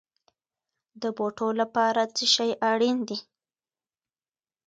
[1.01, 3.17] د بوټو لپاره څه شی اړین دی؟